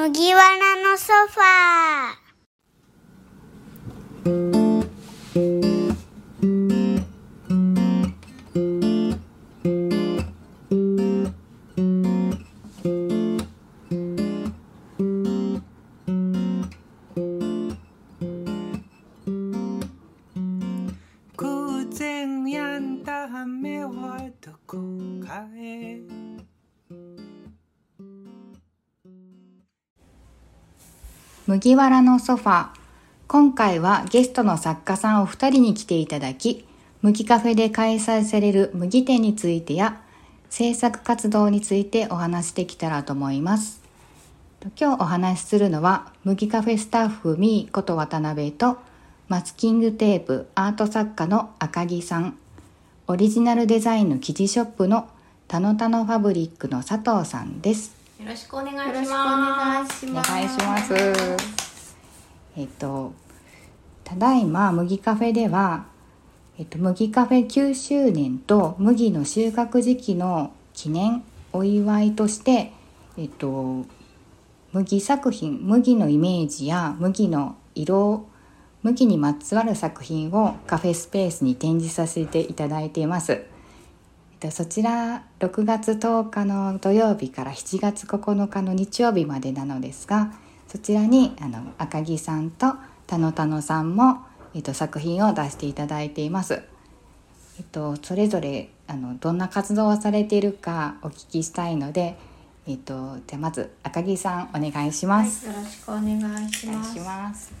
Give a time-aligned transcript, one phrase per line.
[0.00, 2.29] 麦わらのソファー。
[31.50, 32.68] 麦わらのソファ
[33.26, 36.64] 今回はゲストの作家さんお二人に来ていただき
[37.02, 40.00] 麦カフェで開催される麦店についてや
[40.48, 43.82] 制作活動についてお話しできたらと思います。
[44.80, 48.78] 今日お話しするのは麦カフェスタッフみーこと渡辺と
[49.26, 52.38] マスキングテープアート作家の赤木さん。
[53.08, 55.08] オリジナルデザインの生地ショップの
[55.48, 57.99] たのたのファブリックの佐藤さんです。
[58.20, 58.86] よろしくお願いしー。
[58.88, 60.06] よろしくおます。
[60.06, 60.30] 願いします。
[60.30, 60.94] お願いします。
[62.54, 63.14] えっと、
[64.04, 65.86] ただいま麦カフェでは、
[66.58, 71.22] えっと、麦カフェ9周年と麦の収穫時期の記念
[71.54, 72.72] お祝いとして、
[73.16, 73.86] えっと、
[74.72, 78.26] 麦作品麦のイメージや麦の色
[78.82, 83.49] 麦にまつわる作品をカフェスペースに展示させていただいています。
[84.42, 90.32] えっとそちら6月10日の土曜日から7月9日の日曜日までなのですが
[90.66, 92.74] そちらにあの赤木さんと
[93.06, 94.20] 田野田野さんも、
[94.54, 96.62] えっと、作品を出していただいています。
[97.58, 102.16] えっと、それぞれあのどんな活動をされているかお聞きしたいので、
[102.66, 105.46] えっと、じゃあまず赤木さんお願いします。
[105.46, 106.16] よろしくお願
[106.46, 106.68] いします。
[106.68, 107.52] お願いします。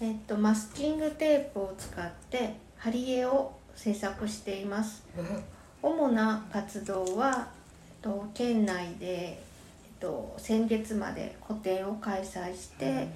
[0.00, 5.02] えっとマスキングテープを使って貼り絵を制作しています。
[5.82, 7.48] 主な活動は、
[7.86, 13.08] えっと県内でえっと先月まで個展を開催して、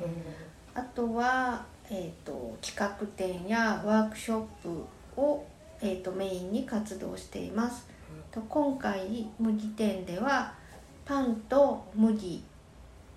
[0.74, 4.84] あとはえっと企画展やワークショップ
[5.20, 5.44] を
[5.80, 7.86] えっとメインに活動しています。
[8.30, 10.54] と今回麦店では
[11.04, 12.42] パンと麦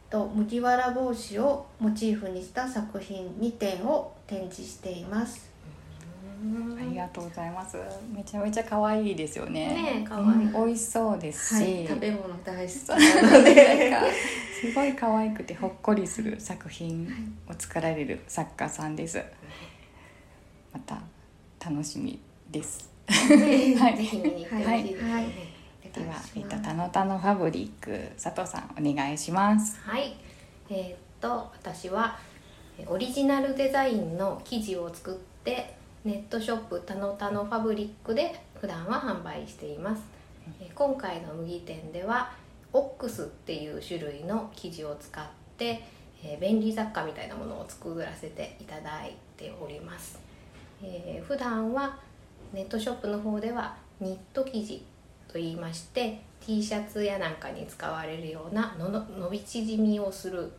[0.09, 5.54] と麦わら帽子をモチーフにした作品2点を展示しています。
[6.79, 7.78] ありがとうございます。
[8.13, 9.67] めちゃめちゃ可愛いですよね。
[9.67, 13.89] ねえ可愛いうん美味しそうですし、はい、食べ物大好きなのなんで。
[13.91, 14.01] か
[14.61, 19.23] すごい可愛くてほっこりする作品を作られる作家さんです。
[20.73, 21.01] また
[21.63, 22.19] 楽しみ
[22.50, 22.89] です。
[23.07, 25.13] はいぜひ見に来てほしいですね。
[25.13, 25.25] はい
[25.95, 29.79] では、えっと、たのたのファブリック佐藤さんお願いします。
[29.79, 30.16] はい、
[30.69, 32.17] えーっと私は
[32.78, 40.03] えオリジナルデザインの生地を作ってネットショップたのたのファブリックで普段は販売しています。
[40.61, 42.31] え今回の麦店では
[42.73, 45.25] オックスっていう種類の生地を使っ
[45.57, 45.83] て、
[46.23, 50.19] え便利雑貨みたいなものを作らせていただいております。
[50.83, 51.97] えー普段は
[52.53, 54.85] ネットショップの方ではニット生地
[55.27, 60.51] と言いまして T シャツやなんかに使われるようなのの伸び縮みをする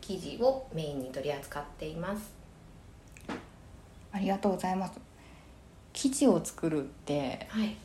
[0.00, 2.33] 生地をメインに取り扱っています
[4.14, 4.92] ありがとうございます。
[5.92, 7.76] 生地を作るってはい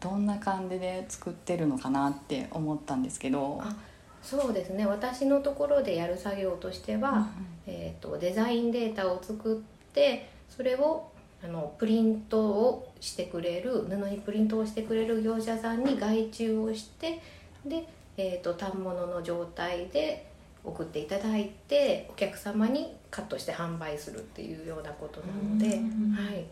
[0.00, 3.60] どんな感じで作ってるのかなって思ったんですけど。
[3.62, 3.74] あ
[4.22, 7.28] そうですね私のところでやる作業としては、
[7.66, 11.10] えー、とデザインデータを作ってそれを
[11.42, 17.20] あのプリントをしてくれる布にプリントをしてくれる業者さんに外注をして
[17.66, 17.84] で、
[18.16, 20.31] えー、と反物の状態で
[20.64, 26.44] 送っていただいてお客様にカットして販売するっていうようなことなので、うんはい、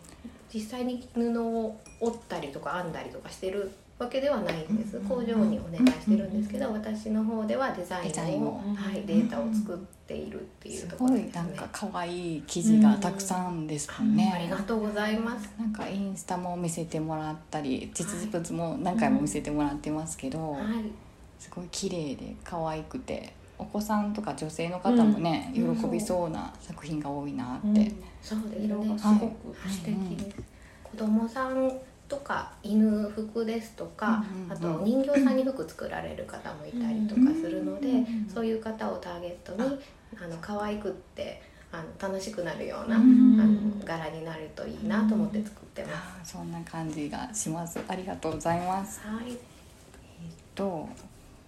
[0.53, 9.77] 実際に布を折ったりとか編んだりとかしてるわけではないんです、うん工場にお願いしてるんですけど、私の方ではデザインをはい、データを作っ
[10.07, 11.67] ているっていうすとこごいなんろですね。
[11.67, 14.31] か可愛い生地がたくさんですもんね。
[14.33, 15.49] ありがとうございます。
[15.59, 20.63] なんかインスタも見せてもらったり実物も何回も見せてもらってますけど、はい、
[21.39, 25.77] すごい綺麗で可愛くてお子さんとか女性の方もね、うん。
[25.77, 27.91] 喜びそうな作品が多いなって、
[28.21, 29.55] そうです色ねがすごく。
[29.69, 30.35] 素敵はいです。
[30.83, 31.71] 子供さん
[32.09, 34.51] とか犬服ですとか、うんうんうん。
[34.51, 39.79] あと人形さんに服作られる方もいたりとかするので、うんそういう方をターゲットに
[40.21, 41.41] あの可愛くって
[41.71, 46.33] あの楽しくなるような、うんあの柄になるといいなと思って作ってます。
[46.33, 47.79] そんな感じがします。
[47.87, 48.99] ありがとうございます。
[49.01, 49.37] はい、えっ
[50.55, 50.89] と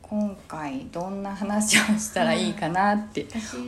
[0.04, 3.26] 今回どんな話をしたらいいかなって、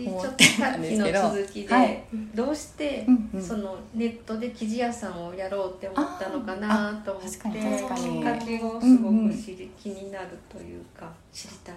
[0.08, 2.04] 思っょっとてたんさっきのですけど続きで、はい。
[2.36, 3.08] どうして
[3.42, 8.20] そのネットで生地屋さんをやろうって思ったのかなと思ってあ確かに確かに。
[8.20, 11.76] きっかけをすごく知り、気になるというか知りたい。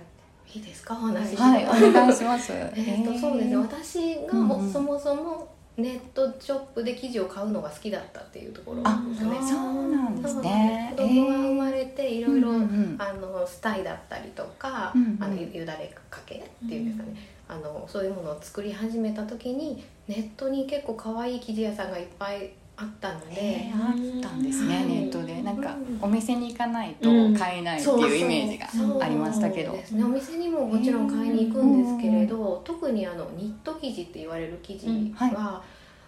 [0.54, 0.94] いいですか？
[0.94, 1.36] お話。
[1.36, 2.52] はいお願いします。
[2.52, 3.56] えーとそうですね。
[3.56, 4.72] 私がも、うんうん。
[4.72, 9.36] そもそもネットショップで生地を買うのが好きだったっていうところあですね。
[9.40, 10.92] そうなんですね。
[10.96, 12.96] で子供が生まれていろいろうんうんうん。
[12.98, 15.18] あのスタイだったりとか、うんうん。
[15.20, 17.16] あのゆゆだれかけっていうんですかね、
[17.48, 23.34] あのそういうものを作り始めた時にネットに結構可愛い生地屋さんがいっぱいあったので。
[23.36, 23.72] え。
[23.74, 24.86] ーあったんですね、はい。
[24.86, 25.42] ネットで。
[25.42, 25.98] なんかうん。
[26.00, 29.72] お店に行かないと買えないっていうイメージがありましたけど。
[29.72, 35.62] ね、お店にももちろん買いに行くんですけれど、特にあのニット生地って言われる生地は、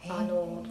[0.08, 0.62] あの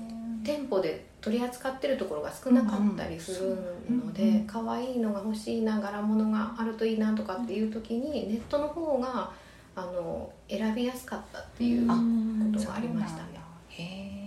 [0.44, 3.58] 店舗で取り扱ってるところが少なかったりする
[3.90, 9.30] ので、可愛いのが欲しいな柄物があるといいなとかっていう時にネットの方が
[9.76, 12.52] あの選びやすかったっていうこうん。
[12.54, 14.19] とがありましたね。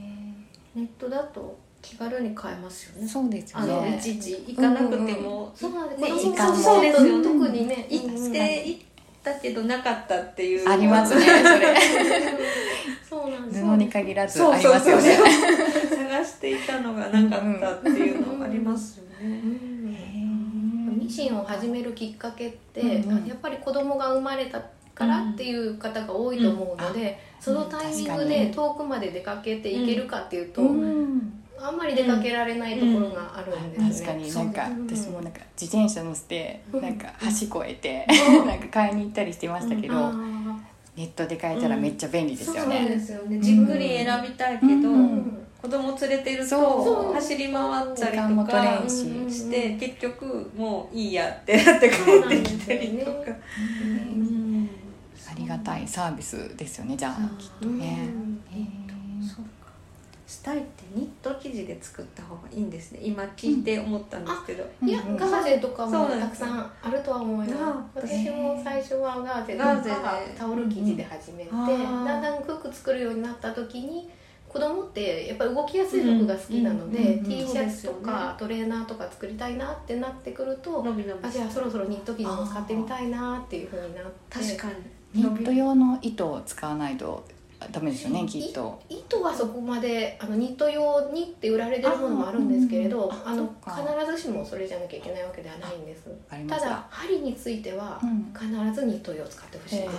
[0.76, 3.08] へネットだと気軽に買えますよえね。
[3.08, 7.06] そうですよあのねいちいち行かなくても、そうなんですねそうです。
[7.06, 8.80] よ特にね行って行っ
[9.22, 10.68] たけどなかったっていう。
[10.68, 11.76] ありますね それ。
[13.08, 13.64] そうなんです。
[13.64, 15.18] 布に限らずありますよね。
[16.12, 19.82] 探していたのがなかったっていうのありますよね、うん
[20.98, 24.62] ミシンを始めるきっかけって、やっぱり子供が生まれた
[24.94, 31.42] からっていう方が多いと思うので、そのタイミングで遠くまで出かけていけるかっていうと、うん。
[31.64, 34.24] あんまり出かけられないところがあるんです確ね。
[34.24, 34.34] かに。
[34.34, 34.62] なんか
[34.94, 36.82] 私もなんか自転車乗せてうん。
[36.82, 38.06] なんか橋越えて
[38.38, 38.46] うん。
[38.50, 40.12] なんか買いに行ったりしてましたけどあ
[40.96, 43.38] ネットで買えたらめっちゃ便利ですよそうねですよね。
[43.40, 45.38] じっくり選びたいけど、うん。
[45.62, 46.60] 子供連れてるそう。
[46.84, 54.28] と走り回ったりとかして結局もういいやってなって帰ってきたりとか、うん
[55.32, 58.08] ありがたいサービスですよねじゃあきっとね。
[58.50, 58.66] へえ
[59.26, 59.72] そうか。
[60.26, 63.00] スタイってニット生地で作った方がいいんですね。
[63.02, 70.34] 今聞いて思ったんですけど、ーいやガーゼとかもたくさんあるとは思いますあ私も最初はガーゼとガーゼかで。
[70.38, 71.66] タオル生地で始めて、うん。
[71.66, 74.10] うんだんだん服作るようになった時に
[74.52, 81.26] 子供ってやっぱり動きやすい服が好きなので、T シャツとかトレーナーとか作りたいなってなってくると、伸び伸び。
[81.26, 84.38] あじゃあそろそろニット生地も使ってみたいなっていうふうになって。
[84.38, 84.68] 確か
[85.14, 87.24] ニにット用の糸を使わないと
[87.70, 88.80] ダメですよねきっと。
[88.88, 93.94] 糸はそこまであのニット用にって売られてるものもあるんですけれどああのそっか。
[94.00, 96.08] 必ずしもそれじゃなきゃいけないわけではないんです。
[96.28, 96.36] た。
[96.58, 98.32] ただ針についてはうん。
[98.32, 99.78] 必ずニット用を使ってほしい。
[99.78, 99.92] です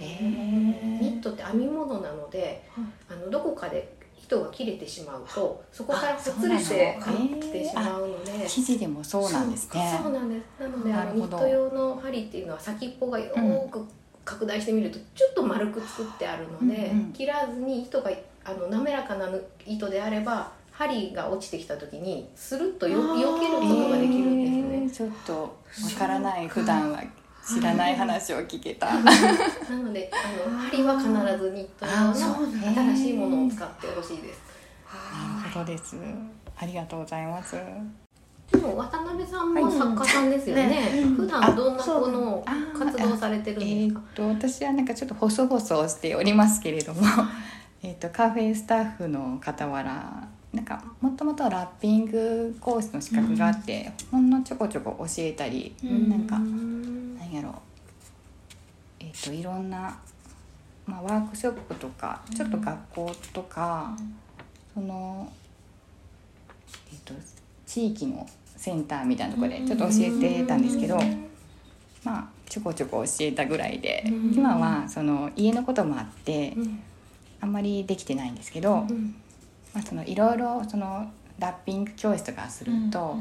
[0.00, 2.64] へニットって編み物なので
[3.10, 6.98] あのどこかで糸が切れてしまうとそこからほつれて
[7.40, 8.48] きてしまうので。
[8.48, 10.00] 生地でもそうなんですね。
[10.02, 10.62] そうなんです。
[10.62, 13.86] なのであのニット用の針っていうのは先っぽがよーく
[14.30, 17.12] 拡大してみるとちょっと丸く作ってあるので、うんうん。
[17.12, 18.10] 切らずに糸が
[18.44, 19.28] あの滑らかな
[19.66, 23.18] 糸であれば針が落ちてきた時にスルッとよあー。
[23.18, 25.08] 避けることができるんですね。
[25.08, 25.50] ちょっとわ
[25.98, 27.02] からない普段は
[27.46, 28.86] 知らない話を聞けた。
[28.86, 34.40] なのであの針は必ずニット用の新しいものを使ってほしいです。
[34.86, 35.96] なるほどです。
[36.56, 37.56] ありがとうございます
[38.52, 40.66] でも渡辺さんも作家さんですよね。
[40.66, 41.04] ね。
[41.16, 42.44] 普段どんなこの
[42.76, 44.00] 活動されてるんえですか？
[44.00, 47.00] ーっと私はなんかちょっと細々しておりますけれども。
[47.82, 57.54] えーっとカフェスタッフの傍らなんかもともとラッピング講師の資格があって、ほんのちょこちょこ教えたり、なんかなんやろ。
[58.98, 59.96] えーっといろんな、
[60.86, 63.96] まあ、ワークショップとかちょっと学校とか、
[64.74, 65.32] その
[66.92, 67.14] えーっと
[67.64, 68.26] 地域の
[68.60, 70.98] センターみたいなところでちょっと教えてたんですけど、
[72.04, 74.34] まあちょこちょこ教えたぐらいで、うん。
[74.34, 76.54] 今はその家のこともあって、
[77.40, 78.86] あんまりできてないんですけど、
[79.72, 83.16] まあ、そのいろいろそのラッピング教室とかすると、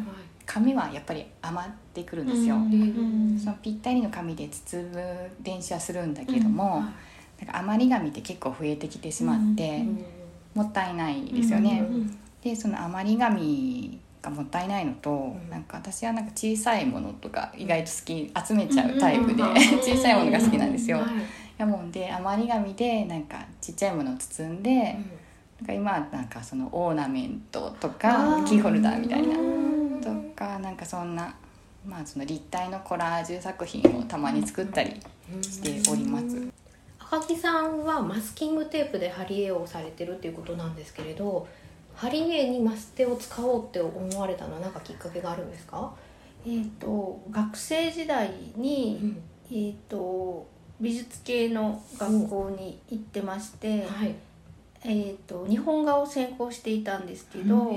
[0.45, 2.57] 紙はやっぱり余ってくるんですよ。
[3.41, 6.83] そのぴったりの紙で包む練習はするんだけども、
[7.39, 9.85] なんか余り紙って結構増えてきてしまって、
[10.53, 11.87] もったいないですよね。
[12.43, 20.97] でその余り紙がもったいないのと、んなんか私はなんか小さいものとか意外と好き集めちゃうタイプで、うん小さいものが好きなんですよ。
[20.97, 21.05] はい
[21.57, 29.35] やもんで余り紙でなんかちっちゃいものを包んで、なんか今はなんかそのオーナメントとかキーホルダーみたいな
[30.01, 31.35] とかなんかそんな。
[31.85, 34.99] まあ、その立体のコラージュ作品をたまに作ったり
[35.41, 36.25] しております。
[36.99, 41.47] 赤木さんはマスキングテープで貼り絵をされてるっていうことなんですけれど
[41.99, 45.93] 貼り絵にマステを使おうって思われたのは何かきっかけがあるんですか、
[46.45, 49.17] えー、と学生時代に、
[49.51, 50.47] えー、と
[50.79, 54.15] 美術系の学校に行ってまして、はい。
[54.85, 57.69] えー、と日本画を専攻していたんですけど、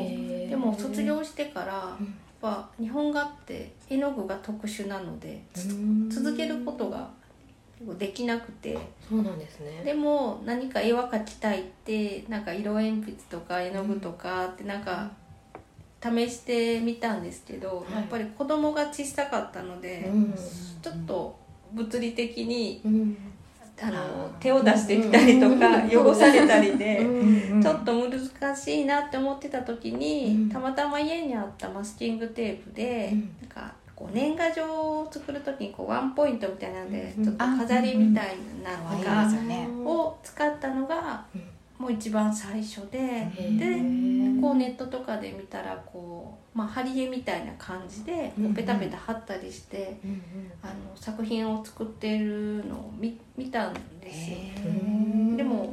[0.49, 2.07] でも卒業してから、うん。
[2.07, 5.43] やっぱ日本画って絵の具が特殊なので
[6.11, 7.11] 続けることが
[7.99, 8.79] できなくて。
[9.09, 9.83] そうなんですね。
[9.85, 15.11] でも何か絵は描きたいってなんか色鉛筆とか絵の具とかってなんか
[16.03, 17.93] 試してみたんですけど、い。
[17.93, 20.35] やっぱり子供が小さかったので、うん。
[20.83, 21.37] ちょっと
[21.73, 23.17] 物理的にうん。
[23.85, 26.99] あの手を出してみたりとか汚されたりで。
[26.99, 27.63] うん。
[27.63, 30.49] ちょっと難しいなって思ってた時に、うん。
[30.49, 33.37] たまたま家にあったマスキングテープで、うん。
[33.41, 41.43] なんかこう年賀状を作る時にこうワンポイントみたいなので、うんちょっと飾りみたいなの可愛いが、ですよねを使ったのが、うん。
[41.79, 43.29] もう一番最初で、へ
[43.59, 44.41] でー。
[44.41, 50.23] こうネットとかで見たらこう、まあ、貼り絵みたいな感じでこうペタペタ貼ったりして、うん
[50.63, 54.37] あの作品を作ってるのを見見たんですよ。
[54.67, 55.73] うんでも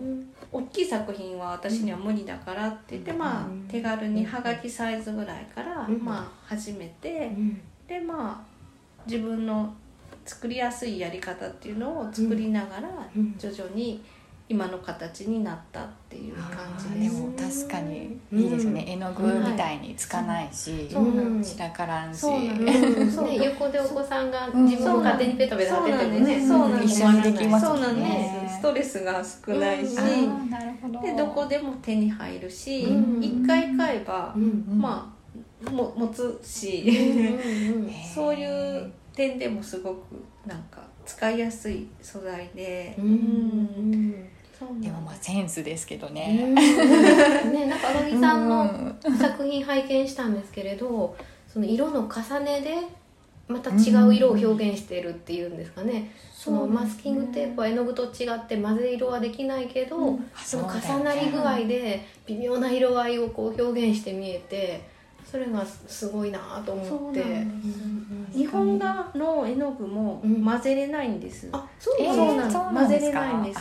[0.51, 6.03] 大きい作品は私には無理だからって言って、まうんあ手軽にはがきサイズぐらいから、うん。
[6.03, 8.49] まあ始めてうんでまあ
[9.05, 9.73] 自分の
[10.25, 13.35] 作りやすいやり方っていうのを作りながらうん。
[13.37, 14.03] 徐々に
[14.47, 17.01] 今の形になったっていう感じで。
[17.01, 21.55] ですも確かにいいですね、絵の具みたいにつかないし、そうなんです。
[21.55, 22.19] 散らからんし。
[22.19, 24.65] そうなんで横でお子さんがうん。
[24.65, 26.93] 自分も勝手にペタペタ貼っててもね、そうなんです。
[26.95, 28.55] 一緒にできますそうなんです。
[28.55, 31.01] ストレスが少ないし、あーなるほど。
[31.01, 33.23] でどこでも手に入るしうん。
[33.23, 34.65] 一、回買えば、うん。
[34.67, 35.18] まあ
[35.71, 39.97] も持つし、うんうん そういう点でもすごく
[40.45, 44.29] なんか使いやすい素材で、うん
[44.81, 46.53] でもまあセンスですけどうね、ん。
[46.53, 51.15] ねなんか野木さんうのん作品拝見したんですけれど
[51.47, 52.75] その色の重ねで
[53.47, 64.81] また違う色を表現してるっていうんですかね、そのマスキングテープは絵の具と違って混ぜ色はできないけど、その重なり具合で微妙な色合いをこう表現して見えて
[65.29, 67.21] それがすごいなと思って。
[67.21, 68.27] そうなんですうん。
[68.33, 70.43] 日本画の絵の具もうん。
[70.43, 71.57] 混ぜれないんです、うんで
[72.09, 73.59] すそうなんで混ぜれないんです。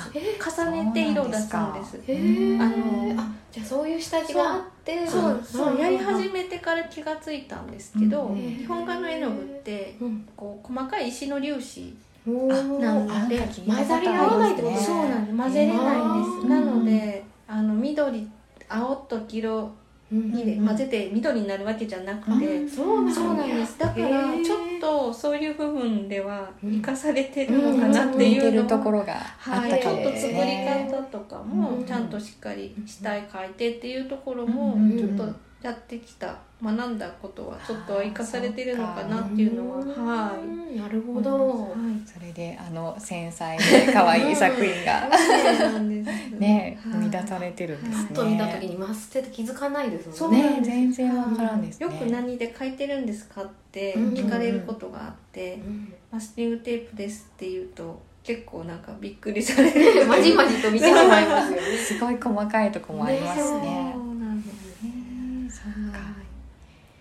[0.61, 5.07] 重ねて色を出すんですへえあのあじゃあそういう下地があって。
[5.07, 8.37] そうそうやり始めめてから気がついたんですけど、うん。
[8.37, 10.29] 日本画の絵の具ってうん。
[10.37, 11.95] こう細かい石の粒子
[12.27, 12.63] な
[12.95, 15.37] ので混ざり合わないってことそうなんです。
[15.37, 18.29] 混ぜれないんです、あーなのであの緑
[18.69, 19.71] 青と黄色
[20.11, 23.79] にで混ぜて緑になるわけじゃなくて、そうなんそうなんです。
[23.79, 26.71] だからちょっとそういう部分ではうん。
[26.77, 29.21] 生かされてるのかなっていうのは、ところがあっ
[29.61, 31.85] はい、ちょっと作りね方とかもうん。
[31.85, 32.09] ちゃん。
[32.09, 34.97] としっかり下絵描いてっていうところもうん。
[34.99, 40.77] ちょっとやってきた学んだことはちょっとは生かされてるのかなっていうのははい。
[40.77, 42.09] いなるほど、はい。
[42.09, 45.09] それであの繊細で可愛い作品が。
[45.59, 46.31] そうなんです。
[46.37, 46.93] ねはい。
[46.93, 48.09] 生み出されてるんですね。
[48.09, 51.87] パッと見た時にマステって気づかないですそもんなんです全然わからんですね。
[51.87, 54.15] よく何で描いてるんですかってうん。
[54.15, 55.93] 聞かれることがあって、うん。
[56.13, 60.07] マスキングテープですって言うと結構なんかびっくりされる。
[60.07, 61.63] まじまじと見てしまいますよね。
[61.79, 65.99] すごい細かいとこもありますねなんですねねそっか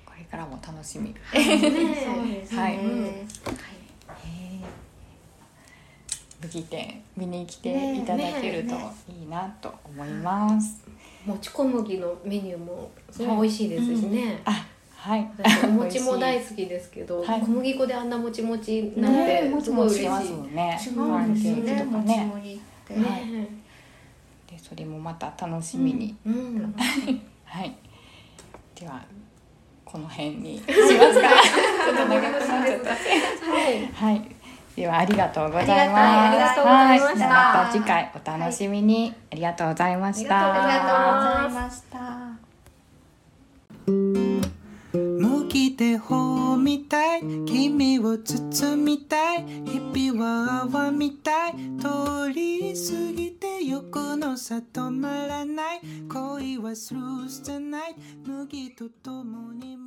[0.06, 1.16] これからも楽しみ。
[1.34, 2.62] そうですね。
[2.62, 2.78] はい。
[2.78, 3.48] はい
[6.40, 8.76] 武器店見に来ていただけると
[9.12, 10.84] いいなと思います、
[11.26, 15.28] もち小麦のメニューもすごい美味しいですしね、あはい。
[15.38, 17.42] 私お餅も大好きですけど、 はい。
[17.42, 20.80] 小麦粉であんなもちもちなんねてもちすごい嬉しい、もちしてますもんね。
[20.80, 21.72] 違パうんですンケーキね。
[21.72, 23.04] もちとかねもりって、はい。
[23.32, 23.48] ね
[24.48, 26.76] でそれもまた楽しみに、うん。
[27.46, 27.76] はい。
[28.76, 29.04] では
[29.90, 30.58] この辺に。
[30.60, 32.90] しますかちょっと長くなっちゃった。
[32.90, 33.88] はい。
[33.94, 34.22] はい。
[34.76, 35.78] ではありがとうございます。
[35.80, 37.28] ありがとうございました。
[37.28, 40.54] はまた次回お楽しみに、ありがとうございました。
[40.54, 42.17] ありがとうございました
[45.78, 47.22] 向きで頬みたい。
[47.46, 49.46] 君を包みたい。
[49.46, 51.54] 日々は泡みたい。
[51.80, 55.82] 通り過ぎて欲の差止まらない。
[56.10, 57.96] 恋はスルーしてない。
[58.26, 59.78] 麦と共に